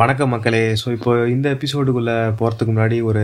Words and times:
வணக்கம் 0.00 0.30
மக்களே. 0.32 0.60
ஸோ 0.80 0.86
இப்போ 0.94 1.12
இந்த 1.32 1.46
எபிசோடுக்குள்ளே 1.54 2.14
போகிறதுக்கு 2.38 2.72
முன்னாடி 2.72 2.98
ஒரு 3.08 3.22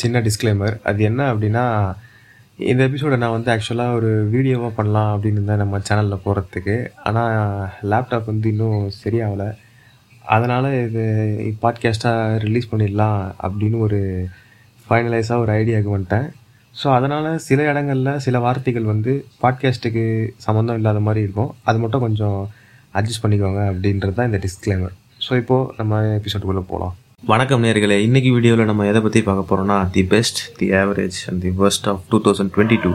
சின்ன 0.00 0.20
டிஸ்க்ளைமர் 0.26 0.74
அது 0.90 1.00
என்ன 1.08 1.20
அப்படின்னா 1.32 1.62
இந்த 2.70 2.80
எபிசோடை 2.88 3.16
நான் 3.22 3.34
வந்து 3.34 3.50
ஆக்சுவலாக 3.54 3.96
ஒரு 3.98 4.10
வீடியோவாக 4.32 4.70
பண்ணலாம் 4.78 5.10
அப்படின்னு 5.12 5.38
இருந்தேன் 5.40 5.62
நம்ம 5.62 5.80
சேனலில் 5.88 6.22
போகிறதுக்கு 6.24 6.76
ஆனால் 7.08 7.36
லேப்டாப் 7.92 8.30
வந்து 8.32 8.50
இன்னும் 8.52 8.80
சரியாகலை. 9.02 9.48
அதனால் 10.34 10.68
இது 10.86 11.04
பாட்காஸ்ட்டாக 11.64 12.40
ரிலீஸ் 12.46 12.70
பண்ணிடலாம் 12.72 13.20
அப்படின்னு 13.46 13.78
ஒரு 13.86 14.00
ஃபைனலைஸாக 14.86 15.44
ஒரு 15.44 15.52
ஐடியாவுக்கு 15.60 15.94
வந்துட்டேன். 15.96 16.28
ஸோ 16.74 16.88
அதனால் 16.98 17.30
சில 17.48 17.68
இடங்களில் 17.72 18.22
சில 18.26 18.38
வார்த்தைகள் 18.46 18.92
வந்து 18.94 19.14
பாட்காஸ்ட்டுக்கு 19.44 20.04
சம்மந்தம் 20.46 20.80
இல்லாத 20.80 21.02
மாதிரி 21.08 21.24
இருக்கும். 21.26 21.52
அது 21.64 21.80
மட்டும் 21.84 22.04
கொஞ்சம் 22.06 22.40
அட்ஜஸ்ட் 22.94 23.24
பண்ணிக்கோங்க 23.26 23.62
அப்படின்றது 23.72 24.18
தான் 24.18 24.30
இந்த 24.32 24.40
டிஸ்க்ளைமர் 24.46 24.96
ஸோ 25.24 25.32
இப்போது 25.40 25.74
நம்ம 25.78 25.94
எபிசோடுக்குள்ளே 26.18 26.62
போகலாம் 26.70 26.94
வணக்கம் 27.30 27.64
நேர்களே. 27.64 27.96
இன்னைக்கு 28.06 28.30
வீடியோவில் 28.36 28.68
நம்ம 28.70 28.86
எதை 28.90 29.00
பற்றி 29.06 29.20
பார்க்க 29.26 29.42
போகிறோம்னா 29.50 29.76
the 29.94 30.02
best 30.12 30.38
the 30.58 30.66
average 30.78 31.18
and 31.30 31.40
the 31.44 31.50
best 31.58 31.86
of 31.92 32.04
two 32.12 32.18
thousand 32.26 32.52
twenty 32.54 32.78
two 32.84 32.92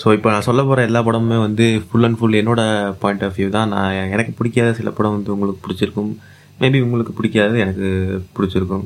so 0.00 0.12
இப்போ 0.16 0.28
நான் 0.34 0.46
சொல்ல 0.48 0.60
போகிற 0.68 0.84
எல்லா 0.88 1.00
படமுமே 1.06 1.38
வந்து 1.46 1.64
ஃபுல் 1.86 2.06
அண்ட் 2.08 2.18
ஃபுல் 2.18 2.36
என்னோட 2.40 2.60
பாயிண்ட் 3.02 3.24
ஆஃப் 3.26 3.34
வியூ 3.38 3.48
தான். 3.56 3.70
நான் 3.74 4.12
எனக்கு 4.14 4.32
பிடிக்காத 4.38 4.74
சில 4.80 4.90
படம் 4.98 5.16
வந்து 5.16 5.32
உங்களுக்கு 5.36 5.62
பிடிச்சிருக்கும். 5.64 6.12
மேபி 6.60 6.78
உங்களுக்கு 6.86 7.12
பிடிக்காதது 7.18 7.58
எனக்கு 7.66 7.88
பிடிச்சிருக்கும். 8.36 8.84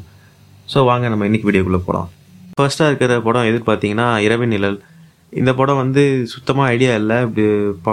ஸோ 0.68 0.80
வாங்க 0.90 1.08
நம்ம 1.14 1.26
இன்னைக்கு 1.30 1.48
வீடியோக்குள்ளே 1.50 1.82
போகலாம் 1.88 2.08
ஃபர்ஸ்ட்டாக 2.58 2.90
இருக்கிற 2.90 3.14
படம் 3.28 3.48
எது 3.50 3.60
பார்த்தீங்கன்னா 3.70 4.08
இரவின் 4.26 4.54
நிழல். 4.56 4.78
இந்த 5.40 5.50
படம் 5.60 5.80
வந்து 5.82 6.02
சுத்தமாக 6.32 6.72
ஐடியா 6.74 6.92
இல்லை. 7.00 7.16
இப்படி 7.26 7.44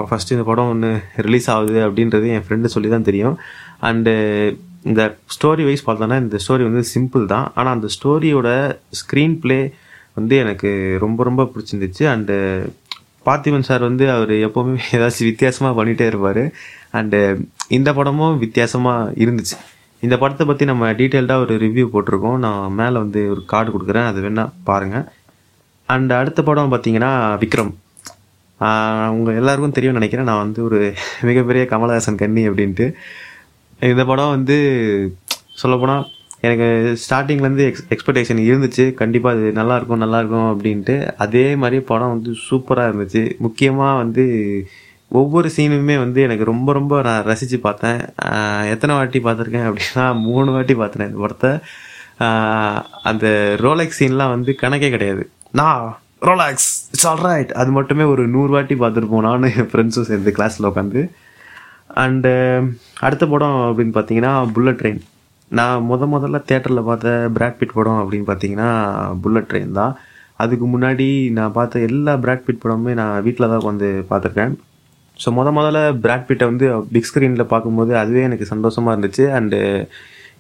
ஃபஸ்ட்டு 0.09 0.35
இந்த 0.37 0.45
படம் 0.49 0.71
ஒன்று 0.73 0.89
ரிலீஸ் 1.27 1.47
ஆகுது 1.55 1.79
அப்படின்றது 1.87 2.27
என் 2.35 2.45
ஃப்ரெண்டு 2.47 2.73
சொல்லி 2.75 2.89
தான் 2.95 3.07
தெரியும். 3.09 3.35
அண்டு 3.89 4.13
இந்த 4.89 5.01
ஸ்டோரி 5.35 5.63
வைஸ் 5.69 5.87
பார்த்தோன்னா 5.87 6.17
இந்த 6.25 6.37
ஸ்டோரி 6.43 6.63
வந்து 6.69 6.83
சிம்பிள் 6.93 7.25
தான். 7.33 7.47
ஆனால் 7.57 7.75
அந்த 7.77 7.87
ஸ்டோரியோட 7.95 8.49
ஸ்க்ரீன் 9.01 9.35
ப்ளே 9.43 9.59
வந்து 10.19 10.35
எனக்கு 10.43 10.69
ரொம்ப 11.05 11.23
ரொம்ப 11.29 11.43
பிடிச்சிருந்துச்சு. 11.51 12.03
அண்டு 12.13 12.37
பார்த்திபன் 13.27 13.67
சார் 13.69 13.83
வந்து 13.89 14.05
அவர் 14.15 14.33
எப்போவுமே 14.47 14.77
ஏதாச்சும் 14.97 15.29
வித்தியாசமாக 15.31 15.75
பண்ணிகிட்டே 15.79 16.05
இருப்பார். 16.11 16.43
அண்டு 16.99 17.19
இந்த 17.77 17.89
படமும் 17.99 18.39
வித்தியாசமாக 18.45 19.13
இருந்துச்சு. 19.23 19.57
இந்த 20.03 20.15
படத்தை 20.21 20.45
பற்றி 20.49 20.65
நம்ம 20.71 20.85
டீட்டெயில்டாக 20.99 21.43
ஒரு 21.45 21.55
ரிவ்யூ 21.63 21.85
போட்டிருக்கோம். 21.93 22.39
நான் 22.45 22.75
மேலே 22.79 22.97
வந்து 23.03 23.21
ஒரு 23.33 23.41
கார்டு 23.51 23.69
கொடுக்குறேன். 23.75 24.07
அது 24.11 24.21
வேணால் 24.25 24.53
பாருங்கள் 24.69 25.05
அண்ட் 25.93 26.11
அடுத்த 26.19 26.39
படம் 26.47 26.71
பார்த்தீங்கன்னா 26.73 27.11
விக்ரம். 27.43 27.71
உங்கள் 29.15 29.37
எல்லாருக்கும் 29.41 29.75
தெரியும்னு 29.75 29.99
நினைக்கிறேன். 29.99 30.27
நான் 30.29 30.43
வந்து 30.45 30.59
ஒரு 30.67 30.79
மிகப்பெரிய 31.27 31.63
கமலஹாசன் 31.71 32.21
கண்ணி 32.23 32.43
அப்படின்ட்டு. 32.49 32.87
இந்த 33.91 34.03
படம் 34.09 34.33
வந்து 34.35 34.57
சொல்லப்போனால் 35.61 36.05
எனக்கு 36.47 36.67
ஸ்டார்டிங்லேருந்து 37.03 37.65
எக்ஸ் 37.69 37.87
எக்ஸ்பெக்டேஷன் 37.93 38.39
இருந்துச்சு. 38.49 38.85
கண்டிப்பாக 39.01 39.35
அது 39.37 39.49
நல்லாயிருக்கும் 39.59 40.03
நல்லாயிருக்கும் 40.03 40.47
அப்படின்ட்டு. 40.53 40.95
அதே 41.25 41.43
மாதிரி 41.63 41.79
படம் 41.91 42.13
வந்து 42.15 42.31
சூப்பராக 42.47 42.91
இருந்துச்சு. 42.91 43.23
முக்கியமாக 43.45 43.99
வந்து 44.03 44.25
ஒவ்வொரு 45.19 45.47
சீனுமே 45.55 45.95
வந்து 46.03 46.19
எனக்கு 46.27 46.43
ரொம்ப 46.51 46.69
ரொம்ப 46.79 47.01
நான் 47.07 47.25
ரசித்து 47.29 47.57
பார்த்தேன். 47.67 47.99
எத்தனை 48.73 48.93
வாட்டி 48.97 49.19
பார்த்துருக்கேன் 49.25 49.67
அப்படின்னா 49.69 50.05
மூணு 50.27 50.49
வாட்டி 50.55 50.75
பார்த்தேன் 50.81 51.07
இந்த 51.09 51.19
படத்தை 51.25 51.51
அந்த 53.09 53.27
ரோலெக்ஸ் 53.65 54.01
சீன்லாம் 54.01 54.33
வந்து 54.35 54.51
கணக்கே 54.63 54.89
கிடையாது. 54.95 55.23
நான் 55.53 55.81
ரோலாக்ஸ் 56.27 56.69
இட்ஸ் 56.93 57.07
ஆல் 57.09 57.23
ரைட் 57.25 57.51
அது 57.53 57.71
மட்டுமே 57.77 58.03
ஒரு 58.11 58.23
நூறு 58.27 58.51
வாட்டி 58.53 58.75
பார்த்துருப்போம் 58.75 59.25
நானும் 59.27 59.53
என் 59.53 59.69
ஃப்ரெண்ட்ஸும் 59.71 60.09
சேர்ந்து 60.09 60.31
கிளாஸில் 60.37 60.69
உட்காந்து 60.69 61.01
அண்டு 62.01 62.29
um, 62.51 62.65
அடுத்த 63.05 63.23
படம் 63.31 63.57
அப்படின்னு 63.67 63.93
பார்த்தீங்கன்னா 63.95 64.33
புல்லட் 64.55 64.79
ட்ரெயின் 64.81 65.01
நான் 65.51 65.85
முத 65.89 66.05
முதல்ல 66.13 66.39
தேட்டரில் 66.49 66.87
பார்த்த 66.89 67.15
பிராட்பிட் 67.37 67.75
படம் 67.77 67.99
அப்படின்னு 68.01 68.27
பார்த்தீங்கன்னா 68.29 68.69
புல்லட் 69.23 69.49
ட்ரெயின் 69.49 69.73
தான். 69.79 69.93
அதுக்கு 70.39 70.65
முன்னாடி 70.73 71.07
நான் 71.37 71.55
பார்த்த 71.57 71.81
எல்லா 71.87 72.13
பிராட்பிட் 72.25 72.61
படமுமே 72.63 72.93
நான் 73.01 73.15
வீட்டில் 73.25 73.51
தான் 73.53 73.67
வந்து 73.69 73.89
பார்த்துருக்கேன். 74.11 74.53
ஸோ 75.19 75.29
முத 75.39 75.49
முதல்ல 75.57 75.81
பிராட்பிட்டை 76.05 76.45
வந்து 76.51 76.67
பிக் 76.93 77.09
ஸ்க்ரீனில் 77.09 77.51
பார்க்கும்போது 77.53 77.93
அதுவே 78.03 78.23
எனக்கு 78.29 78.47
சந்தோஷமாக 78.53 78.93
இருந்துச்சு. 78.95 79.25
அண்டு 79.39 79.59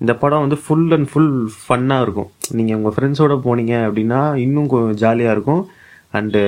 இந்த 0.01 0.13
படம் 0.21 0.43
வந்து 0.43 0.57
ஃபுல் 0.63 0.91
அண்ட் 0.95 1.09
ஃபுல் 1.11 1.33
ஃபன்னாக 1.63 2.05
இருக்கும். 2.05 2.29
நீங்கள் 2.57 2.77
உங்கள் 2.79 2.93
ஃப்ரெண்ட்ஸோட 2.95 3.35
போனீங்க 3.47 3.73
அப்படின்னா 3.87 4.21
இன்னும் 4.45 4.71
கொஞ்சம் 4.71 4.97
ஜாலியாக 5.03 5.35
இருக்கும். 5.35 5.61
அண்டு 6.17 6.39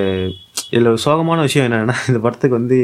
இதில் 0.73 0.91
ஒரு 0.93 1.01
சோகமான 1.07 1.41
விஷயம் 1.47 1.67
என்னென்னா 1.67 1.95
இந்த 2.11 2.19
படத்துக்கு 2.23 2.59
வந்து 2.61 2.79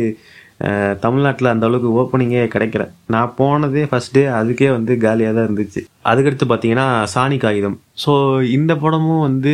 தமிழ்நாட்டில் 1.04 1.52
அந்த 1.52 1.66
அளவுக்கு 1.68 1.90
ஓப்பனிங்கே 2.00 2.42
கிடைக்கல. 2.54 2.84
நான் 3.14 3.34
போனதே 3.40 3.84
ஃபர்ஸ்ட் 3.90 4.16
டே 4.18 4.24
அதுக்கே 4.40 4.70
வந்து 4.78 4.94
காலியாக 5.04 5.36
தான் 5.38 5.48
இருந்துச்சு. 5.48 5.82
அதுக்கடுத்து 6.12 6.46
பார்த்தீங்கன்னா 6.50 6.88
சாணி 7.14 7.38
காகிதம். 7.44 7.78
ஸோ 8.04 8.14
இந்த 8.58 8.74
படமும் 8.84 9.26
வந்து 9.28 9.54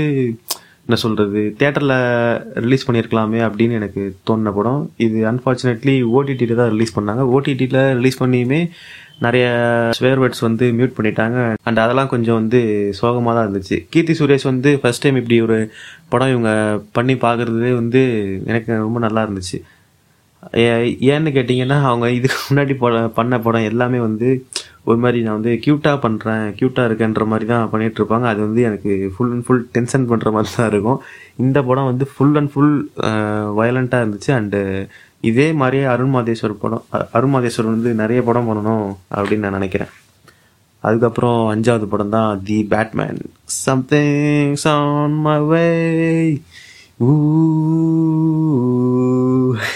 என்ன 0.88 1.02
சொல்கிறது 1.02 1.56
தேட்டரில் 1.60 2.44
ரிலீஸ் 2.54 2.92
பண்ணியிருக்கலாமே 2.92 3.50
அப்படின்னு 3.50 3.72
எனக்கு 3.72 4.16
தோணின 4.30 4.54
படம். 4.54 4.92
இது 4.98 5.32
அன்ஃபார்ச்சுனேட்லி 5.32 6.04
ஓடிடியில் 6.16 6.56
தான் 6.56 6.70
ரிலீஸ் 6.70 7.00
பண்ணாங்க. 7.00 7.30
ஓடிடியில் 7.36 7.94
ரிலீஸ் 7.94 8.24
பண்ணியுமே 8.24 8.70
நிறைய 9.20 9.48
ஸ்வேர் 10.00 10.18
வேர்ட்ஸ் 10.20 10.40
வந்து 10.40 10.72
மியூட் 10.72 10.94
பண்ணிட்டாங்க. 11.02 11.54
அண்ட் 11.64 11.80
அதெல்லாம் 11.80 12.08
கொஞ்சம் 12.08 12.36
வந்து 12.36 12.90
சோகமாக 12.94 13.40
தான் 13.40 13.54
இருந்துச்சு. 13.54 13.86
கீர்த்தி 13.90 14.14
சுரேஷ் 14.14 14.44
வந்து 14.44 14.80
ஃபர்ஸ்ட் 14.80 15.02
டைம் 15.02 15.16
இப்படி 15.16 15.42
ஒரு 15.42 15.72
படம் 16.10 16.30
இவங்க 16.30 16.82
பண்ணி 16.92 17.14
பார்க்குறதே 17.14 17.74
வந்து 17.74 18.32
எனக்கு 18.46 18.78
ரொம்ப 18.78 19.00
நல்லா 19.00 19.24
இருந்துச்சு. 19.24 19.62
ஏ- 20.56 20.98
ஏன்னு 21.02 21.32
கேட்டிங்கன்னா 21.32 21.82
அவங்க 21.84 22.12
இதுக்கு 22.12 22.56
முன்னாடி 22.56 23.08
பண்ண 23.08 23.40
படம் 23.40 23.64
எல்லாமே 23.64 24.00
வந்து 24.00 24.46
ஒரு 24.90 25.00
மாதிரி 25.04 25.20
நான் 25.26 25.38
வந்து 25.38 25.54
க்யூட்டாக 25.66 25.98
பண்ணுறேன் 26.06 26.44
க்யூட்டாக 26.58 26.88
இருக்கேன்ற 26.90 27.24
மாதிரி 27.32 27.46
தான் 27.52 27.70
பண்ணிகிட்ருப்பாங்க 27.72 28.26
அது 28.32 28.40
வந்து 28.48 28.62
எனக்கு 28.70 28.92
ஃபுல் 29.14 29.32
அண்ட் 29.36 29.46
ஃபுல் 29.48 29.64
டென்ஷன் 29.76 30.08
பண்ணுற 30.12 30.32
மாதிரி 30.36 30.50
தான் 30.58 30.70
இருக்கும். 30.72 31.00
இந்த 31.46 31.58
படம் 31.70 31.90
வந்து 31.92 32.06
ஃபுல் 32.14 32.38
அண்ட் 32.42 32.52
ஃபுல் 32.54 32.76
வயலண்ட்டாக 33.60 34.04
இருந்துச்சு. 34.06 34.32
அண்டு 34.40 34.62
இதே 35.30 35.48
மாதிரியே 35.62 35.86
அருண் 35.94 36.14
மாதேஸ்வர் 36.16 36.62
படம் 36.64 36.84
அருண் 37.18 37.34
மாதேஸ்வர் 37.36 37.74
வந்து 37.74 37.92
நிறைய 38.02 38.22
படம் 38.30 38.50
பண்ணணும் 38.50 38.88
அப்படின்னு 39.18 39.46
நான் 39.48 39.58
நினைக்கிறேன். 39.60 39.94
அதுக்கப்புறம் 40.84 41.40
அஞ்சாவது 41.54 41.86
படம் 41.94 42.14
தான் 42.18 42.42
the 42.48 42.58
Batman 42.74 43.22
something 43.64 44.56
on 44.76 45.18
my 45.26 45.40
way 45.52 45.66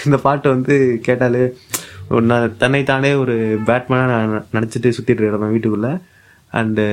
இந்த 0.06 0.16
பாட்டு 0.26 0.46
வந்து 0.54 0.74
கேட்டாலே 1.06 1.44
நான் 2.30 2.54
தன்னைத்தானே 2.62 3.10
ஒரு 3.22 3.34
பேட்மேனாக 3.68 4.08
நான் 4.12 4.46
நினச்சிட்டு 4.56 4.88
சுற்றிட்டு 4.96 5.24
இருந்தேன் 5.26 5.52
வீட்டுக்குள்ளே. 5.54 5.92
அண்டு 6.58 6.84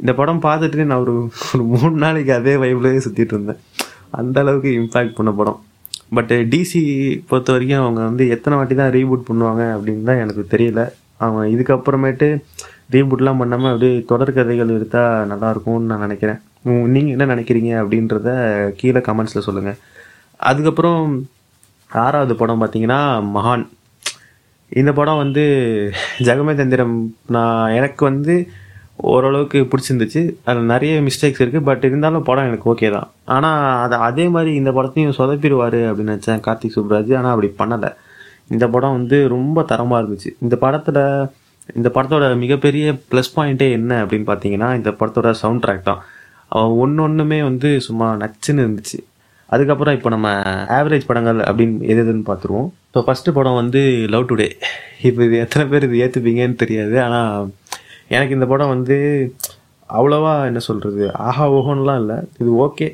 இந்த 0.00 0.12
படம் 0.18 0.42
பார்த்துட்டு 0.44 0.84
நான் 0.90 1.02
ஒரு 1.04 1.14
ஒரு 1.54 1.64
மூணு 1.72 1.94
நாளைக்கு 2.04 2.32
அதே 2.38 2.54
வைப்லேயே 2.62 3.00
சுற்றிட்டு 3.06 3.34
இருந்தேன். 3.36 3.60
அந்த 4.20 4.36
அளவுக்கு 4.42 4.70
இம்பேக்ட் 4.80 5.16
பண்ண 5.18 5.30
படம். 5.40 5.58
பட் 6.16 6.32
டிசி 6.52 6.82
பொறுத்த 7.28 7.50
வரைக்கும் 7.54 7.82
அவங்க 7.84 8.00
வந்து 8.08 8.24
எத்தனை 8.34 8.54
வாட்டி 8.58 8.74
தான் 8.82 8.92
ரீபூட் 8.98 9.26
பண்ணுவாங்க 9.30 9.62
அப்படின்னு 9.74 10.08
தான் 10.10 10.22
எனக்கு 10.24 10.44
தெரியல. 10.54 10.82
அவங்க 11.24 11.42
இதுக்கப்புறமேட்டு 11.54 12.28
ரீபூட்லாம் 12.94 13.40
பண்ணாமல் 13.42 13.72
அப்படியே 13.72 13.98
தொடர் 14.12 14.36
கதைகள் 14.38 14.74
எடுத்தால் 14.78 15.28
நல்லாயிருக்கும்னு 15.32 15.90
நான் 15.92 16.04
நினைக்கிறேன். 16.06 16.40
நீங்கள் 16.94 17.14
என்ன 17.16 17.30
நினைக்கிறீங்க 17.34 17.70
அப்படின்றத 17.82 18.30
கீழே 18.80 19.00
கமெண்ட்ஸில் 19.08 19.46
சொல்லுங்கள் 19.48 19.78
அதுக்கப்புறம் 20.50 21.02
ஆறாவது 21.90 22.34
படம் 22.40 22.60
பார்த்தீங்கன்னா 22.62 23.00
மகான். 23.36 23.64
இந்த 24.80 24.90
படம் 24.98 25.20
வந்து 25.22 25.42
ஜெகமே 26.26 26.52
தந்திரம் 26.60 26.94
நான் 27.34 27.72
எனக்கு 27.78 28.02
வந்து 28.10 28.34
ஓரளவுக்கு 29.12 29.58
பிடிச்சிருந்துச்சு. 29.70 30.22
அதில் 30.48 30.70
நிறைய 30.72 30.94
மிஸ்டேக்ஸ் 31.06 31.42
இருக்குது 31.42 31.66
பட் 31.68 31.84
இருந்தாலும் 31.88 32.26
படம் 32.28 32.48
எனக்கு 32.50 32.66
ஓகே 32.72 32.88
தான். 32.96 33.08
ஆனால் 33.34 33.60
அதை 33.84 33.96
அதே 34.08 34.24
மாதிரி 34.34 34.50
இந்த 34.60 34.70
படத்தையும் 34.78 35.16
சொதப்பிடுவார் 35.18 35.78
அப்படின்னு 35.88 36.12
நினச்சேன் 36.14 36.42
கார்த்திக் 36.46 36.76
சுப்ராஜ். 36.76 37.12
ஆனால் 37.20 37.32
அப்படி 37.34 37.50
பண்ணலை. 37.60 37.90
இந்த 38.54 38.64
படம் 38.74 38.96
வந்து 38.98 39.18
ரொம்ப 39.36 39.64
தரமாக 39.70 40.00
இருந்துச்சு. 40.02 40.30
இந்த 40.44 40.56
படத்தில் 40.64 41.02
இந்த 41.78 41.88
படத்தோட 41.96 42.26
மிகப்பெரிய 42.44 42.86
ப்ளஸ் 43.10 43.34
பாயிண்ட்டே 43.36 43.68
என்ன 43.78 43.92
அப்படின்னு 44.04 44.26
பார்த்தீங்கன்னா 44.30 44.68
இந்த 44.78 44.90
படத்தோட 45.00 45.30
சவுண்ட் 45.42 45.62
ட்ராக் 45.64 45.88
தான். 45.90 46.00
ஒன்று 46.82 47.02
ஒன்றுமே 47.06 47.38
வந்து 47.48 47.68
சும்மா 47.88 48.06
நச்சுன்னு 48.22 48.64
இருந்துச்சு. 48.64 48.98
அதுக்கப்புறம் 49.54 49.96
இப்போ 49.98 50.10
நம்ம 50.14 50.28
ஆவரேஜ் 50.78 51.08
படங்கள் 51.10 51.40
அப்படின்னு 51.48 51.88
எது 51.92 52.00
எதுன்னு 52.04 52.28
பார்த்துருவோம் 52.30 52.70
இப்போ 52.92 53.02
ஃபஸ்ட்டு 53.04 53.32
படம் 53.36 53.58
வந்து 53.58 53.80
லவ் 54.12 54.26
டுடே 54.30 54.46
இப்போ 55.08 55.20
இது 55.26 55.36
எத்தனை 55.44 55.64
பேர் 55.70 55.84
இது 55.86 56.00
ஏற்றுப்பீங்கன்னு 56.04 56.58
தெரியாது. 56.62 56.94
ஆனால் 57.04 57.46
எனக்கு 58.14 58.36
இந்த 58.36 58.46
படம் 58.50 58.72
வந்து 58.72 58.96
அவ்வளோவா 59.98 60.32
என்ன 60.48 60.60
சொல்கிறது 60.66 61.04
ஆஹா 61.28 61.44
ஓஹோன்லாம் 61.58 62.00
இல்லை. 62.02 62.16
இது 62.40 62.50
ஓகே 62.64 62.86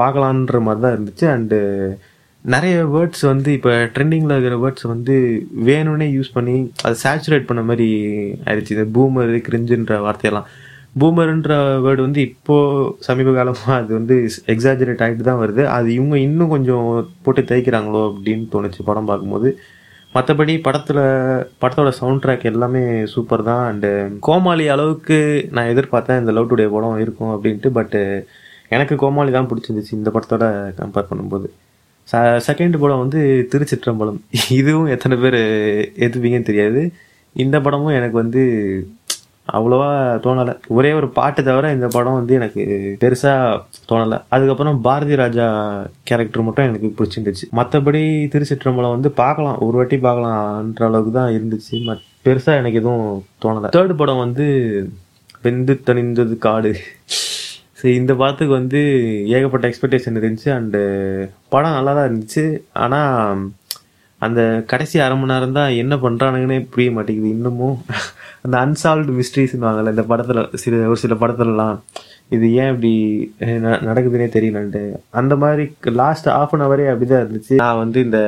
பார்க்கலான்ற 0.00 0.60
மாதிரி 0.66 0.82
தான் 0.84 0.94
இருந்துச்சு. 0.96 1.26
அண்டு 1.34 1.58
நிறைய 2.54 2.78
வேர்ட்ஸ் 2.94 3.24
வந்து 3.32 3.52
இப்போ 3.58 3.74
ட்ரெண்டிங்கில் 3.96 4.34
இருக்கிற 4.36 4.58
வேர்ட்ஸ் 4.64 4.88
வந்து 4.94 5.16
வேணும்னே 5.68 6.08
யூஸ் 6.16 6.34
பண்ணி 6.38 6.56
அதை 6.84 6.94
சேச்சுரேட் 7.04 7.48
பண்ண 7.50 7.64
மாதிரி 7.72 7.90
ஆயிடுச்சு. 8.46 8.76
இந்த 8.78 8.88
பூமர் 8.96 9.34
கிரிஞ்சுன்ற 9.48 10.00
வார்த்தையெல்லாம். 10.06 10.48
பூமர்ன்ற 10.94 11.54
வேர்டு 11.84 12.00
வந்து 12.06 12.20
இப்போ 12.28 12.54
சமீப 13.06 13.32
காலமாக 13.38 13.74
அது 13.80 13.90
வந்து 13.98 14.14
எக்ஸாஜரேட் 14.54 15.02
ஆகிட்டு 15.04 15.24
தான் 15.28 15.40
வருது. 15.42 15.62
அது 15.76 15.88
இவங்க 15.96 16.16
இன்னும் 16.26 16.52
கொஞ்சம் 16.54 16.86
போட்டு 17.24 17.42
தேய்க்கிறாங்களோ 17.50 18.02
அப்படின்னு 18.10 18.46
தோணுச்சு 18.54 18.86
படம் 18.88 19.10
பார்க்கும்போது. 19.10 19.50
மற்றபடி 20.14 20.54
படத்தில் 20.66 21.02
படத்தோட 21.62 21.90
சவுண்ட் 22.00 22.22
ட்ராக் 22.24 22.50
எல்லாமே 22.50 22.82
சூப்பர் 23.14 23.46
தான். 23.50 23.64
அண்டு 23.70 23.90
கோமாளி 24.26 24.66
அளவுக்கு 24.74 25.18
நான் 25.56 25.70
எதிர்பார்த்தேன் 25.72 26.20
இந்த 26.22 26.32
லவ் 26.36 26.50
டுடே 26.52 26.66
படம் 26.76 27.00
இருக்கும் 27.04 27.32
அப்படின்ட்டு 27.34 27.70
பட்டு 27.78 28.00
எனக்கு 28.76 28.94
கோமாளி 29.02 29.30
தான் 29.36 29.48
பிடிச்சிருந்துச்சு 29.50 29.98
இந்த 29.98 30.10
படத்தோட 30.14 30.46
கம்பேர் 30.80 31.10
பண்ணும்போது. 31.10 31.48
ச 32.08 32.22
செகண்ட் 32.48 32.76
படம் 32.82 33.02
வந்து 33.04 33.20
திருச்சிற்றம்பலம். 33.52 34.20
இதுவும் 34.60 34.90
எத்தனை 34.94 35.16
பேர் 35.24 35.40
எதுவீங்கன்னு 36.06 36.48
தெரியாது. 36.50 36.82
இந்த 37.36 37.56
படமும் 37.66 37.96
எனக்கு 37.98 38.16
வந்து 38.22 38.42
அவ்வளோவா 39.52 39.90
தோணலை. 40.24 40.54
ஒரே 40.68 40.92
ஒரு 40.92 41.08
பாட்டு 41.08 41.44
தவிர 41.44 41.72
இந்த 41.72 41.86
படம் 41.86 42.12
வந்து 42.12 42.34
எனக்கு 42.34 42.62
பெருசாக 43.00 43.60
தோணலை. 43.88 44.22
அதுக்கப்புறம் 44.28 44.80
பாரதி 44.80 45.14
ராஜா 45.14 45.46
கேரக்டர் 46.02 46.42
மட்டும் 46.42 46.68
எனக்கு 46.68 46.88
பிடிச்சிருந்துச்சு. 46.98 47.44
மற்றபடி 47.56 48.02
திருச்சிற்றம்பலம் 48.34 48.96
வந்து 48.96 49.10
பார்க்கலாம் 49.10 49.58
ஒரு 49.58 49.76
வாட்டி 49.76 49.96
பார்க்கலான்ற 49.96 50.84
அளவுக்கு 50.84 51.12
தான் 51.12 51.32
இருந்துச்சு. 51.32 51.76
மத் 51.88 52.04
பெருசாக 52.24 52.60
எனக்கு 52.60 52.78
எதுவும் 52.78 53.24
தோணலை. 53.42 53.68
தேர்டு 53.76 53.96
படம் 53.96 54.18
வந்து 54.18 54.46
வெந்து 55.42 55.80
தணிந்தது 55.86 56.38
காடு. 56.38 56.76
சரி 57.72 57.94
இந்த 57.94 58.14
படத்துக்கு 58.14 58.52
வந்து 58.52 58.80
ஏகப்பட்ட 59.26 59.68
எக்ஸ்பெக்டேஷன் 59.68 60.18
இருந்துச்சு. 60.20 60.48
அண்டு 60.58 60.80
படம் 61.48 61.70
நல்லா 61.70 61.94
தான் 61.94 62.08
இருந்துச்சு. 62.08 62.58
ஆனால் 62.72 63.50
அந்த 64.26 64.40
கடைசி 64.70 64.96
அரை 65.04 65.16
மணி 65.18 65.32
நேரம் 65.32 65.56
தான் 65.58 65.76
என்ன 65.82 65.94
பண்ணுறானுங்கன்னே 66.04 66.58
புரிய 66.74 66.90
மாட்டேங்குது. 66.96 67.34
இன்னமும் 67.36 67.76
அந்த 68.44 68.54
அன்சால்வ்டு 68.64 69.12
மிஸ்ட்ரிஸ்னுவாங்கல்ல 69.18 69.94
இந்த 69.94 70.04
படத்தில் 70.10 70.40
சில 70.62 70.82
ஒரு 70.92 71.00
சில 71.04 71.14
படத்துலலாம். 71.22 71.76
இது 72.36 72.46
ஏன் 72.60 72.70
இப்படி 72.72 72.92
நடக்குதுன்னே 73.88 74.28
தெரியலன்ட்டு. 74.36 74.82
அந்த 75.20 75.36
மாதிரி 75.42 75.64
லாஸ்ட் 76.02 76.28
ஆஃப் 76.38 76.54
அன் 76.56 76.64
ஹவரே 76.66 76.88
அப்படிதான் 76.92 77.22
இருந்துச்சு. 77.24 77.54
நான் 77.64 77.80
வந்து 77.82 77.98
இந்த 78.06 78.20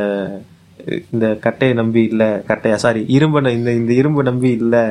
இந்த 1.15 1.27
கட்டையை 1.47 1.75
நம்பி 1.81 2.03
இல்லை 2.11 2.29
கட்டையா 2.51 2.77
சாரி 2.85 3.03
இரும்பை 3.17 3.41
இந்த 3.59 3.71
இந்த 3.81 3.93
இரும்பை 4.01 4.23
நம்பி 4.31 4.51
இல்லை 4.61 4.85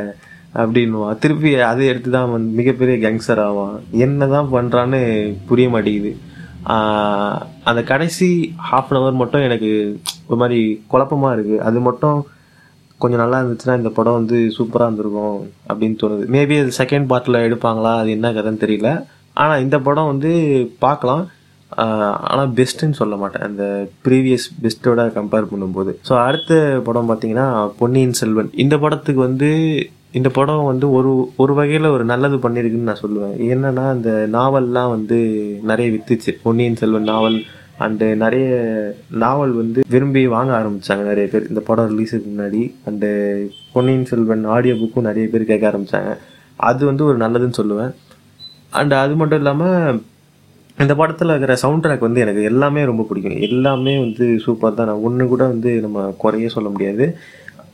அப்படின்னுவான். 0.62 1.18
திருப்பி 1.24 1.50
அதை 1.72 1.84
எடுத்து 1.92 2.10
தான் 2.18 2.32
வந்து 2.36 2.52
மிகப்பெரிய 2.60 2.96
கேங்ஸ்டர் 3.06 3.42
ஆவான். 3.48 3.76
என்ன 4.06 4.28
தான் 4.36 4.52
பண்ணுறான்னு 4.54 5.02
புரிய 5.50 5.68
மாட்டேங்குது. 5.74 6.12
அந்த 7.70 7.82
கடைசி 7.92 8.30
ஹாஃப் 8.70 8.90
அன் 8.92 9.00
ஹவர் 9.00 9.20
மட்டும் 9.22 9.46
எனக்கு 9.48 9.72
ஒரு 10.30 10.38
மாதிரி 10.42 10.60
குழப்பமாக 10.92 11.36
இருக்குது 11.36 11.64
அது 11.70 11.80
மட்டும் 11.88 12.20
கொஞ்சம் 13.04 13.22
நல்லா 13.22 13.38
இருந்துச்சுன்னா 13.42 13.76
இந்த 13.80 13.92
படம் 13.98 14.18
வந்து 14.20 14.38
சூப்பராக 14.56 14.88
இருந்திருக்கும் 14.90 15.38
அப்படின்னு 15.70 16.00
தோணுது. 16.02 16.24
மேபி 16.36 16.56
அது 16.64 16.72
செகண்ட் 16.80 17.08
பார்ட்டில் 17.12 17.46
எடுப்பாங்களா? 17.48 17.92
அது 18.02 18.10
என்ன 18.18 18.32
கதைன்னு 18.38 18.64
தெரியல. 18.64 18.90
ஆனால் 19.42 19.62
இந்த 19.66 19.78
படம் 19.88 20.10
வந்து 20.14 20.32
பார்க்கலாம். 20.86 21.24
ஆனால் 22.30 22.52
பெஸ்ட்டுன்னு 22.58 23.00
சொல்ல 23.00 23.16
மாட்டேன். 23.22 23.46
அந்த 23.48 23.64
ப்ரீவியஸ் 24.06 24.48
பெஸ்ட்டோட 24.64 25.02
கம்பேர் 25.18 25.50
பண்ணும்போது. 25.52 25.92
ஸோ 26.08 26.14
அடுத்த 26.28 26.58
படம் 26.88 27.10
பார்த்தீங்கன்னா 27.10 27.48
பொன்னியின் 27.82 28.18
செல்வன். 28.22 28.50
இந்த 28.64 28.76
படத்துக்கு 28.84 29.22
வந்து 29.28 29.50
இந்த 30.20 30.30
படம் 30.38 30.70
வந்து 30.72 30.86
ஒரு 30.98 31.12
ஒரு 31.42 31.54
வகையில் 31.60 31.94
ஒரு 31.96 32.06
நல்லது 32.12 32.38
பண்ணியிருக்குன்னு 32.46 32.90
நான் 32.92 33.04
சொல்லுவேன். 33.06 33.36
என்னென்னா 33.54 33.86
இந்த 33.98 34.12
நாவல்லாம் 34.38 34.92
வந்து 34.96 35.20
நிறைய 35.72 35.88
வித்துச்சு. 35.96 36.34
பொன்னியின் 36.46 36.80
செல்வன் 36.82 37.10
நாவல் 37.14 37.40
அண்டு 37.80 38.16
நிறைய 38.16 38.48
நாவல் 39.24 39.54
வந்து 39.54 39.82
விரும்பி 39.90 40.22
வாங்க 40.28 40.52
ஆரம்பித்தாங்க 40.60 41.04
நிறைய 41.04 41.26
பேர். 41.32 41.48
இந்த 41.48 41.62
படம் 41.70 41.90
ரிலீஸுக்கு 41.92 42.28
முன்னாடி 42.32 42.62
அண்டு 42.90 43.10
பொன்னியின் 43.74 44.06
செல்வன் 44.06 44.46
ஆடியோ 44.56 44.74
புக்கும் 44.74 45.08
நிறைய 45.10 45.28
பேர் 45.28 45.50
கேட்க 45.52 45.66
ஆரம்பித்தாங்க 45.72 46.14
அது 46.70 46.86
வந்து 46.86 47.04
ஒரு 47.06 47.18
நல்லதுன்னு 47.18 47.60
சொல்லுவேன். 47.62 47.92
அண்டு 48.74 48.96
அது 49.04 49.14
மட்டும் 49.16 49.38
இல்லாமல் 49.38 50.02
இந்த 50.78 50.94
படத்தில் 50.96 51.30
இருக்கிற 51.30 51.56
சவுண்ட் 51.56 51.86
ட்ராக் 51.86 52.06
வந்து 52.08 52.22
எனக்கு 52.22 52.42
எல்லாமே 52.44 52.84
ரொம்ப 52.84 53.06
பிடிக்கும். 53.10 53.40
எல்லாமே 53.50 53.94
வந்து 54.00 54.26
சூப்பர் 54.40 54.74
தான். 54.74 54.88
நான் 54.88 55.06
ஒன்று 55.08 55.28
கூட 55.28 55.44
வந்து 55.48 55.72
நம்ம 55.86 56.16
குறைய 56.18 56.50
சொல்ல 56.50 56.70
முடியாது. 56.70 57.06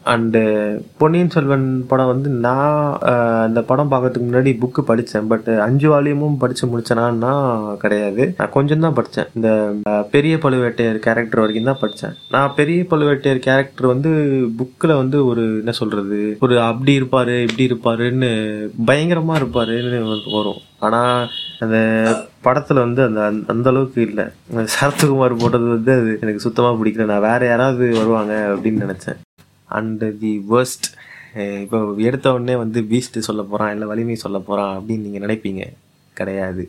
அண்டு 0.05 0.37
uh, 0.37 0.83
பொன்னியின் 0.97 1.29
செல்வன் 1.29 1.85
படம் 1.87 2.05
வந்து 2.05 2.29
நான் 2.29 2.97
uh, 3.01 3.41
அந்த 3.41 3.61
படம் 3.61 3.91
பார்க்கறதுக்கு 3.91 4.31
முன்னாடி 4.31 4.57
புக்கு 4.61 4.81
படித்தேன். 4.81 5.27
பட் 5.27 5.43
uh, 5.45 5.57
அஞ்சு 5.57 5.89
வால்யூமும் 5.89 6.37
படித்து 6.39 6.67
முடிச்சேனான்னா 6.67 7.75
கிடையாது. 7.77 8.33
நான் 8.37 8.49
கொஞ்சம் 8.49 8.79
தான் 8.79 8.93
படித்தேன். 8.93 9.25
இந்த 9.33 9.73
பெரிய 10.11 10.35
பழுவேட்டையர் 10.35 10.95
கேரக்டர் 10.95 11.39
வரைக்கும் 11.39 11.63
தான் 11.63 11.77
படித்தேன். 11.81 12.13
நான் 12.29 12.51
பெரிய 12.55 12.85
பழுவேட்டையர் 12.89 13.39
கேரக்டர் 13.39 13.87
வந்து 13.87 14.09
புக்கில் 14.57 14.95
வந்து 14.95 15.25
ஒரு 15.25 15.41
என்ன 15.41 15.71
சொல்கிறது 15.71 16.37
ஒரு 16.39 16.61
அப்படி 16.61 16.93
இருப்பார் 16.93 17.29
இப்படி 17.29 17.65
இருப்பாருன்னு 17.67 18.69
பயங்கரமாக 18.85 19.39
இருப்பாருன்னு 19.39 20.35
வரும். 20.35 20.61
ஆனால் 20.79 21.27
அந்த 21.59 21.77
படத்தில் 22.41 22.77
வந்து 22.77 23.03
அந்த 23.03 23.21
அந்த- 23.21 23.53
அந்த 23.53 23.69
அளவுக்கு 23.69 24.01
இல்லை. 24.01 24.25
சரத்குமார் 24.53 25.37
போட்டது 25.39 25.67
வந்து 25.67 25.91
அது 25.91 26.17
எனக்கு 26.21 26.39
சுத்தமாக 26.39 26.85
பிடிக்கல. 26.85 27.05
நான் 27.05 27.21
வேற 27.21 27.45
யாராவது 27.45 27.93
வருவாங்க 27.93 28.55
அப்படின்னு 28.55 28.83
நினச்சேன். 28.85 29.24
அண்ட் 29.69 30.03
தி 30.23 30.33
வேர்ஸ்ட் 30.51 30.87
இப்போ 31.63 31.77
எடுத்த 32.09 32.33
உடனே 32.35 32.55
வந்து 32.63 32.81
பீஸ்ட்டு 32.91 33.27
சொல்ல 33.27 33.41
போகிறான் 33.51 33.71
இல்லை 33.75 33.87
வலிமை 33.91 34.17
சொல்ல 34.25 34.37
போகிறான் 34.49 34.73
அப்படின்னு 34.77 35.05
நீங்கள் 35.07 35.25
நினைப்பீங்க. 35.25 35.63
கிடையாது. 36.19 36.65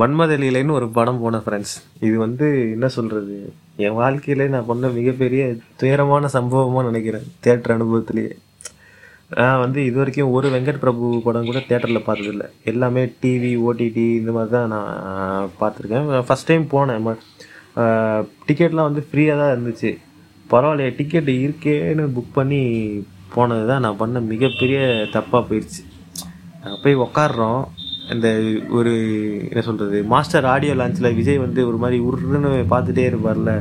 மன்மதலியிலேன்னு 0.00 0.76
ஒரு 0.78 0.86
படம் 0.98 1.20
போன 1.24 1.40
ஃப்ரெண்ட்ஸ் 1.44 1.74
இது 2.06 2.14
வந்து 2.26 2.46
என்ன 2.76 2.86
சொல்கிறது 2.94 3.36
என் 3.84 3.98
வாழ்க்கையிலே 3.98 4.46
நான் 4.54 4.70
பண்ண 4.70 4.88
மிகப்பெரிய 4.96 5.42
துயரமான 5.80 6.30
சம்பவமாக 6.36 6.86
நினைக்கிறேன் 6.88 7.26
தேட்டர் 7.44 7.74
அனுபவத்திலேயே. 7.76 8.32
நான் 9.40 9.60
வந்து 9.64 9.80
இது 9.88 9.96
வரைக்கும் 10.00 10.32
ஒரு 10.36 10.46
வெங்கட் 10.54 10.80
பிரபு 10.84 11.06
படம் 11.26 11.46
கூட 11.50 11.60
தேட்டரில் 11.68 12.06
பார்த்ததில்ல. 12.08 12.46
எல்லாமே 12.72 13.02
டிவி 13.22 13.52
ஓடிடி 13.68 14.06
இந்த 14.20 14.32
மாதிரி 14.36 14.52
தான் 14.56 14.72
நான் 14.74 15.52
பார்த்துருக்கேன். 15.60 16.08
ஃபஸ்ட் 16.28 16.50
டைம் 16.50 16.66
போனேன். 16.74 17.06
டிக்கெட்லாம் 18.48 18.88
வந்து 18.90 19.04
ஃப்ரீயாக 19.10 19.40
தான் 19.42 19.54
இருந்துச்சு. 19.54 19.92
பரவாயில்லையே 20.52 20.94
டிக்கெட் 20.96 21.30
இருக்கேன்னு 21.38 22.04
புக் 22.16 22.34
பண்ணி 22.34 22.60
போனது 23.34 23.66
தான் 23.66 23.80
நான் 23.80 23.96
பண்ண 23.96 24.20
மிகப்பெரிய 24.24 24.78
தப்பாக 25.12 25.42
போயிடுச்சு 25.48 25.82
நாங்கள் 26.62 26.82
போய் 26.82 27.02
உக்காடுறோம் 27.02 27.62
இந்த 28.10 28.28
ஒரு 28.70 28.92
என்ன 29.48 29.60
சொல்கிறது 29.60 29.98
மாஸ்டர் 30.04 30.44
ஆடியோ 30.44 30.74
லான்ச்சில் 30.74 31.14
விஜய் 31.14 31.38
வந்து 31.38 31.66
ஒரு 31.66 31.76
மாதிரி 31.76 31.98
உருன்னு 32.02 32.50
பார்த்துட்டே 32.72 33.04
இருப்பார்ல 33.10 33.52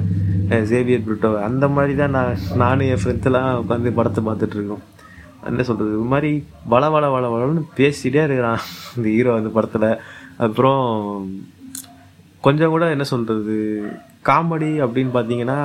சேவியர் 0.66 1.06
பிரிட்டோ 1.06 1.42
அந்த 1.42 1.68
மாதிரி 1.68 1.96
தான் 1.96 2.10
நான் 2.10 2.40
நானும் 2.56 2.88
என் 2.88 3.02
ஃப்ரெண்ட்ஸ்லாம் 3.04 3.52
உட்காந்து 3.62 3.92
படத்தை 3.92 4.24
பார்த்துட்ருக்கோம் 4.26 4.84
என்ன 5.46 5.64
சொல்கிறது 5.64 6.00
ஒரு 6.00 6.10
மாதிரி 6.10 6.32
வள 6.66 6.90
வள 6.90 7.10
வள 7.10 7.28
வளன்னு 7.30 7.62
பேசிகிட்டே 7.78 8.24
இருக்கிறான் 8.24 8.62
இந்த 8.98 9.08
ஹீரோ 9.10 9.36
அந்த 9.36 9.50
படத்தில். 9.50 9.90
அப்புறம் 10.38 10.84
கொஞ்சம் 12.44 12.70
கூட 12.70 12.90
என்ன 12.90 13.04
சொல்கிறது 13.04 13.56
காமெடி 14.26 14.72
அப்படின்னு 14.84 15.14
பார்த்தீங்கன்னா 15.14 15.60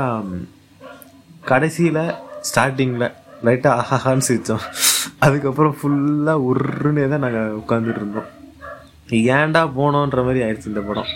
கடைசியில் 1.50 2.02
ஸ்டார்டிங்கில் 2.48 3.08
லைட்டாக 3.46 3.84
ஆஹான்னு 3.96 4.26
சிரித்தோம் 4.28 4.64
அதுக்கப்புறம் 5.26 5.74
ஃபுல்லாக 5.78 6.46
உருன்னே 6.50 7.04
தான் 7.12 7.24
நாங்கள் 7.24 7.56
உட்காந்துட்டு 7.60 8.00
இருந்தோம். 8.02 8.30
ஏன்டா 9.38 9.62
போனோன்ற 9.78 10.20
மாதிரி 10.26 10.40
ஆயிடுச்சு 10.44 10.70
இந்த 10.72 10.82
படம். 10.88 11.10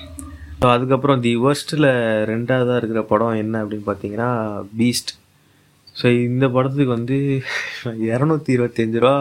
ஸோ 0.61 0.67
அதுக்கப்புறம் 0.75 1.23
தி 1.25 1.33
வேர்ஸ்ட்டில் 1.45 1.89
ரெண்டாவதாக 2.31 2.81
இருக்கிற 2.81 3.03
படம் 3.13 3.41
என்ன 3.43 3.63
அப்படின்னு 3.63 3.87
பார்த்தீங்கன்னா 3.89 4.31
பீஸ்ட் 4.81 5.13
ஸோ 6.01 6.07
இந்த 6.29 6.45
படத்துக்கு 6.57 6.93
வந்து 6.99 7.17
இரநூத்தி 8.11 8.51
இருபத்தஞ்சு 8.57 9.01
ரூபா 9.05 9.15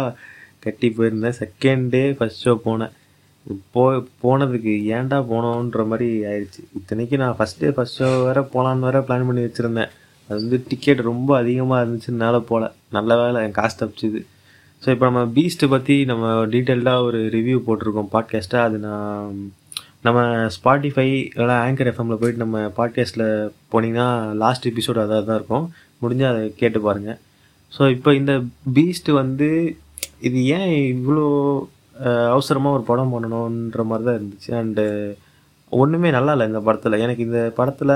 கட்டி 0.66 0.88
போயிருந்தேன். 0.98 1.38
செகண்ட் 1.42 1.86
டே 1.96 2.04
ஃபஸ்ட் 2.18 2.44
ஷோ 2.46 2.54
போனேன். 2.68 2.94
போ 3.74 3.84
போனதுக்கு 4.24 4.74
ஏன்டா 4.98 5.20
போனோன்ற 5.32 5.84
மாதிரி 5.92 6.10
ஆயிடுச்சு. 6.32 6.62
இத்தனைக்கு 6.80 7.16
நான் 7.24 7.38
ஃபஸ்ட் 7.40 7.62
டே 7.64 7.70
ஃபஸ்ட் 7.78 8.00
ஷோ 8.02 8.10
வேறு 8.28 8.44
போகலான்னு 8.56 8.88
வேற 8.88 9.00
பிளான் 9.08 9.28
பண்ணி 9.30 9.44
வச்சுருந்தேன். 9.46 9.94
அது 10.30 10.40
வந்து 10.44 10.60
டிக்கெட் 10.72 11.02
ரொம்ப 11.12 11.30
அதிகமாக 11.42 11.82
இருந்துச்சுனால 11.84 12.40
போகல 12.50 12.66
நல்ல 12.98 13.12
வேலை 13.22 13.40
என் 13.46 13.58
காசு 13.60 13.76
தப்பிச்சுது. 13.80 14.20
ஸோ 14.84 14.88
இப்போ 14.94 15.06
நம்ம 15.10 15.22
பீஸ்ட்டை 15.36 15.68
பற்றி 15.74 15.96
நம்ம 16.12 16.26
டீட்டெயில்டாக 16.54 17.06
ஒரு 17.08 17.20
ரிவ்யூ 17.36 17.58
போட்டிருக்கோம் 17.68 18.12
பாட்காஸ்ட்டாக 18.14 18.68
அது 18.68 18.78
நான் 18.88 19.40
நம்ம 20.08 20.20
ஸ்பாட்டிஃபை 20.56 21.08
இல்லைனா 21.32 21.56
ஆங்கர் 21.64 21.90
எஃப்எம்மில் 21.92 22.20
போயிட்டு 22.22 22.44
நம்ம 22.44 22.60
பாட்காஸ்ட்டில் 22.78 23.26
போனீங்கன்னா 23.74 24.08
லாஸ்ட் 24.44 24.70
எபிசோடு 24.72 25.02
அதாக 25.04 25.22
தான் 25.30 25.40
இருக்கும். 25.40 25.66
முடிஞ்சால் 26.04 26.34
அதை 26.34 26.44
கேட்டு 26.62 26.80
பாருங்கள் 26.86 27.20
ஸோ 27.74 27.82
இப்போ 27.96 28.10
இந்த 28.20 28.34
பீஸ்ட்டு 28.76 29.18
வந்து 29.22 29.50
இது 30.28 30.40
ஏன் 30.58 30.72
இவ்வளோ 30.94 31.26
அவசரமாக 32.34 32.78
ஒரு 32.78 32.84
படம் 32.90 33.14
பண்ணணுன்ற 33.14 33.84
மாதிரி 33.90 34.06
தான் 34.08 34.18
இருந்துச்சு. 34.20 34.50
அண்டு 34.62 34.86
ஒன்றுமே 35.72 36.10
நல்லா 36.18 36.34
இல்லை 36.36 36.46
இந்த 36.52 36.62
படத்தில். 36.68 37.02
எனக்கு 37.06 37.26
இந்த 37.28 37.42
படத்தில் 37.60 37.94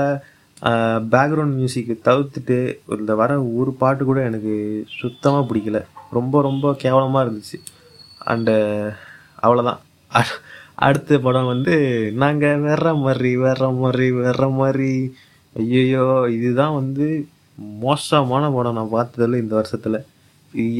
பேக்ரவுண்ட் 1.12 1.56
மியூசிக்கு 1.58 1.94
தவிர்த்துட்டு 2.08 2.56
இந்த 2.98 3.14
வர 3.20 3.30
ஒரு 3.60 3.72
பாட்டு 3.80 4.02
கூட 4.04 4.18
எனக்கு 4.28 4.54
சுத்தமாக 5.00 5.46
பிடிக்கல. 5.48 5.80
ரொம்ப 6.16 6.42
ரொம்ப 6.48 6.74
கேவலமாக 6.84 7.24
இருந்துச்சு. 7.26 7.58
அண்டு 8.32 8.54
அவ்வளோதான் 9.44 9.80
அடுத்த 10.86 11.18
படம் 11.26 11.50
வந்து 11.52 11.74
நாங்கள் 12.22 12.62
வேற 12.68 12.94
மாதிரி 13.04 13.30
வேற 13.46 13.68
மாதிரி 13.82 14.06
வேற 14.22 14.48
மாதிரி. 14.60 14.90
ஐயோ 15.56 16.06
இதுதான் 16.38 16.78
வந்து 16.80 17.06
மோசமான 17.84 18.44
படம் 18.56 18.78
நான் 18.78 18.96
பார்த்ததில்ல 18.98 19.42
இந்த 19.44 19.54
வருஷத்தில். 19.60 19.98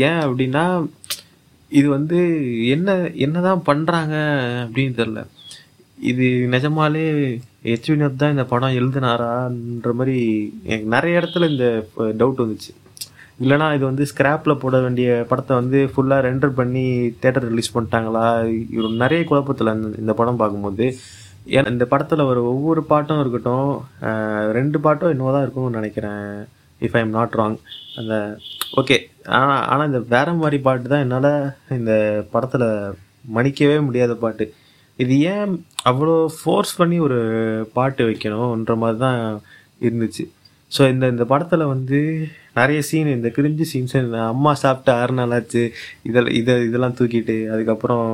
ஏன் 0.08 0.20
அப்படின்னா 0.26 0.64
இது 1.78 1.88
வந்து 1.88 2.18
என்ன 2.74 2.90
என்னதான் 3.24 3.66
பண்ணுறாங்க 3.68 4.14
அப்படின்னு 4.64 4.94
தெரில 5.00 5.20
இது 5.98 6.48
நிஜமாலே 6.50 7.04
ஹெச் 7.64 7.88
வினோத் 7.88 8.16
தான் 8.16 8.30
இந்த 8.30 8.44
படம் 8.44 8.68
எழுதினாரான்ற 8.70 9.92
மாதிரி 9.92 10.16
எனக்கு 10.64 10.86
நிறைய 10.86 11.18
இடத்துல 11.18 11.50
இந்த 11.50 11.66
டவுட் 11.98 12.42
வந்துச்சு. 12.42 12.72
இல்லைனா 13.40 13.74
இது 13.74 13.84
வந்து 13.84 14.06
ஸ்கிராப்பில் 14.14 14.54
போட 14.54 14.80
வேண்டிய 14.80 15.26
படத்தை 15.28 15.56
வந்து 15.56 15.90
ஃபுல்லாக 15.96 16.26
ரெண்டர் 16.28 16.50
பண்ணி 16.50 16.84
தேட்டர் 17.22 17.48
ரிலீஸ் 17.48 17.78
பண்ணிட்டாங்களா? 17.78 18.26
இவர் 18.70 18.90
நிறைய 18.90 19.24
குழப்பத்தில் 19.24 19.96
இந்த- 19.98 20.12
படம் 20.14 20.36
பார்க்கும்போது. 20.36 20.96
ஏன்னா 21.46 21.70
இந்த 21.70 21.84
படத்தில் 21.84 22.22
வர 22.22 22.42
ஒவ்வொரு 22.42 22.84
பாட்டும் 22.84 23.20
இருக்கட்டும் 23.20 23.70
ரெண்டு 24.52 24.80
பாட்டும் 24.80 25.10
என்னவோ 25.10 25.32
தான் 25.32 25.42
இருக்கும்னு 25.42 25.70
நினைக்கிறேன் 25.70 26.22
if 26.80 26.96
I 26.96 27.00
am 27.00 27.10
not 27.10 27.34
wrong 27.34 27.56
அந்த 27.96 28.14
ஓகே 28.76 28.96
ஆனால் 29.24 29.66
ஆனால் 29.66 29.86
இந்த 29.86 29.98
வேற 30.08 30.32
மாதிரி 30.32 30.62
பாட்டு 30.62 30.88
தான் 30.88 31.00
என்னால் 31.00 31.32
இந்த 31.70 31.92
படத்தில் 32.30 32.66
மன்னிக்கவே 33.34 33.84
முடியாத 33.84 34.14
பாட்டு. 34.14 34.54
இது 35.02 35.14
ஏன் 35.32 35.52
அவ்வளோ 35.90 36.14
ஃபோர்ஸ் 36.38 36.72
பண்ணி 36.80 36.96
ஒரு 37.06 37.18
பாட்டு 37.76 38.02
வைக்கணுன்ற 38.08 38.74
மாதிரி 38.82 38.98
தான் 39.04 39.20
இருந்துச்சு. 39.86 40.24
ஸோ 40.74 40.82
இந்த 40.92 41.04
இந்த 41.12 41.24
படத்தில் 41.32 41.70
வந்து 41.72 41.98
நிறைய 42.58 42.78
சீன் 42.88 43.10
இந்த 43.16 43.28
கிரிஞ்சு 43.36 43.64
சீன்ஸ் 43.72 43.94
அம்மா 44.34 44.52
சாப்பிட்டு 44.62 44.90
ஆறு 45.00 45.12
நாளாச்சு 45.18 45.62
இதில் 46.08 46.30
இதெல்லாம் 46.30 46.38
இதை 46.40 46.54
இதெல்லாம் 46.68 46.96
தூக்கிட்டு 46.98 47.36
அதுக்கப்புறம் 47.54 48.06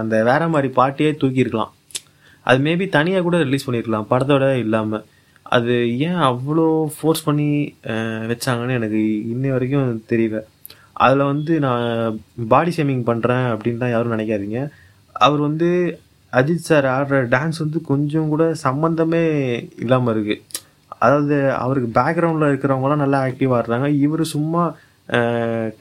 அந்த 0.00 0.22
வேற 0.30 0.42
மாதிரி 0.54 0.68
பாட்டையே 0.80 1.12
தூக்கியிருக்கலாம். 1.22 1.72
அது 2.46 2.58
மேபி 2.66 2.86
தனியாக 2.98 3.24
கூட 3.26 3.38
ரிலீஸ் 3.46 3.66
பண்ணியிருக்கலாம் 3.66 4.08
படத்தோட 4.12 4.46
இல்லாமல் 4.64 5.04
அது 5.56 5.74
ஏன் 6.08 6.20
அவ்வளோ 6.30 6.66
ஃபோர்ஸ் 6.96 7.26
பண்ணி 7.28 7.48
வச்சாங்கன்னு 8.32 8.78
எனக்கு 8.80 9.00
இன்னை 9.32 9.50
வரைக்கும் 9.54 10.04
தெரியல. 10.12 10.38
அதில் 11.04 11.30
வந்து 11.32 11.52
நான் 11.66 11.84
பாடி 12.52 12.72
ஷேமிங் 12.76 13.04
பண்ணுறேன் 13.10 13.46
அப்படின்னு 13.52 13.82
தான் 13.82 13.94
யாரும் 13.94 14.14
நினைக்காதீங்க. 14.16 14.60
அவர் 15.24 15.40
வந்து 15.48 15.68
அஜித் 16.32 16.68
சார் 16.68 16.86
ஆடுற 16.96 17.16
டான்ஸ் 17.34 17.62
வந்து 17.64 17.78
கொஞ்சம் 17.90 18.30
கூட 18.32 18.44
சம்மந்தமே 18.66 19.24
இல்லாமல் 19.84 20.12
இருக்குது 20.14 20.42
அதாவது 21.04 21.36
அவருக்கு 21.64 21.88
பேக்ரவுண்டில் 21.98 22.50
இருக்கிறவங்களாம் 22.50 23.02
நல்லா 23.04 23.18
ஆக்டிவாக 23.28 23.58
ஆடுறாங்க 23.58 23.88
இவர் 24.04 24.24
சும்மா 24.34 24.62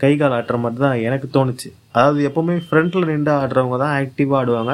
கை 0.01 0.11
கால் 0.19 0.35
ஆடுற 0.37 0.57
மாதிரி 0.61 0.81
தான் 0.85 1.01
எனக்கு 1.07 1.27
தோணுச்சு. 1.35 1.69
அதாவது 1.95 2.19
எப்போவுமே 2.29 2.55
ஃப்ரண்ட்டில் 2.67 3.09
நின்று 3.11 3.31
ஆடுறவங்க 3.41 3.77
தான் 3.83 3.95
ஆக்டிவாக 3.99 4.39
ஆடுவாங்க. 4.41 4.73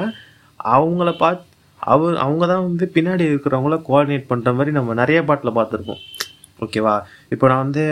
அவங்கள 0.76 1.10
பார்த்து 1.24 1.46
அவர் 1.82 2.16
அவங்க 2.26 2.44
தான் 2.52 2.66
வந்து 2.68 2.86
பின்னாடி 2.96 3.24
இருக்கிறவங்கள 3.32 3.76
கோஆர்டினேட் 3.90 4.30
பண்ணுற 4.32 4.52
மாதிரி 4.58 4.72
நம்ம 4.78 4.96
நிறைய 5.02 5.20
பாட்டில் 5.30 5.58
பார்த்துருக்கோம் 5.58 6.02
ஓகேவா 6.66 6.96
இப்போ 7.34 7.46
நான் 7.52 7.64
வந்து 7.66 7.84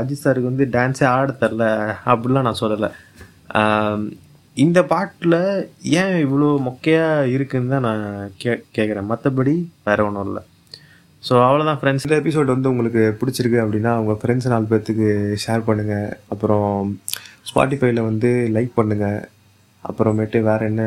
அஜித் 0.00 0.24
சாருக்கு 0.24 0.52
வந்து 0.52 0.66
டான்ஸே 0.76 1.06
ஆட 1.14 1.32
தெரில 1.42 1.64
அப்படிலாம் 2.12 2.46
நான் 2.48 2.62
சொல்லலை. 2.62 2.90
இந்த 4.62 4.80
பாட்டில் 4.90 5.38
ஏன் 6.00 6.16
இவ்வளோ 6.24 6.48
மொக்கையாக 6.66 7.30
இருக்குன்னு 7.34 7.72
தான் 7.72 7.86
நான் 7.86 8.04
கே 8.42 8.52
கேட்குறேன் 8.76 9.08
மற்றபடி 9.12 9.54
வேற 9.86 9.98
ஒன்றும் 10.06 10.28
இல்லை. 10.28 10.42
ஸோ 11.22 11.34
அவ்வளோதான் 11.46 11.78
ஃப்ரெண்ட்ஸ் 11.80 12.06
இந்த 12.06 12.18
எபிசோட் 12.22 12.52
வந்து 12.54 12.70
உங்களுக்கு 12.72 13.02
பிடிச்சிருக்கு 13.20 13.58
அப்படின்னா 13.64 13.92
உங்கள் 14.00 14.18
ஃப்ரெண்ட்ஸ் 14.20 14.50
நாலு 14.52 14.68
பேர்த்துக்கு 14.72 15.08
ஷேர் 15.44 15.66
பண்ணுங்கள் 15.68 16.08
அப்புறம் 16.34 16.68
ஸ்பாட்டிஃபைல 17.50 18.02
வந்து 18.10 18.30
லைக் 18.56 18.72
பண்ணுங்கள் 18.78 19.18
அப்புறமேட்டு 19.84 20.40
வேறு 20.48 20.68
என்ன 20.70 20.82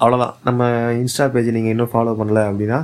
அவ்வளோதான் 0.00 0.34
நம்ம 0.48 0.70
இன்ஸ்டா 1.02 1.26
பேஜ் 1.34 1.54
நீங்கள் 1.56 1.74
இன்னும் 1.74 1.92
ஃபாலோ 1.94 2.14
பண்ணல 2.20 2.42
அப்படின்னா 2.50 2.78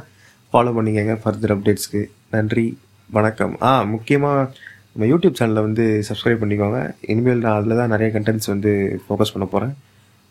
ஃபாலோ 0.53 0.73
பண்ணிக்கங்க. 0.77 1.15
ஃபர்தர் 1.23 1.55
அப்டேட்ஸ்க்கு 1.55 2.03
நன்றி 2.35 2.67
வணக்கம். 3.11 3.55
ஆ 3.69 3.71
முக்கியமாக 3.95 4.51
நம்ம 4.99 5.09
யூடியூப் 5.13 5.39
சேனலை 5.39 5.63
வந்து 5.63 5.85
சப்ஸ்கிரைப் 6.09 6.39
பண்ணிக்கோங்க. 6.43 6.79
இனிமேல் 7.01 7.39
நான் 7.39 7.57
அதில் 7.59 7.77
தான் 7.77 7.91
நிறைய 7.95 8.09
கண்டென்ட்ஸ் 8.15 8.47
வந்து 8.47 8.71
ஃபோக்கஸ் 9.03 9.33
பண்ண 9.33 9.47
போகிறேன் 9.47 9.75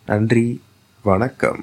நன்றி. 0.07 0.61
வணக்கம். 1.01 1.61